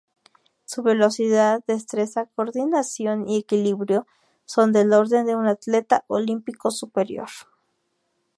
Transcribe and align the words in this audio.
Su 0.65 0.81
velocidad, 0.81 1.63
destreza, 1.67 2.25
coordinación 2.33 3.29
y 3.29 3.37
equilibrio 3.37 4.07
son 4.45 4.71
del 4.73 4.91
orden 4.93 5.27
de 5.27 5.35
un 5.35 5.45
atleta 5.45 6.05
olímpico 6.07 6.71
superior. 6.71 7.29